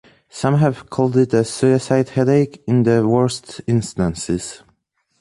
[0.31, 4.63] Some have called it a "suicide headache" in the worst instances.